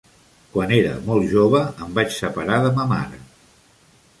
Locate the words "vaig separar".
1.99-2.59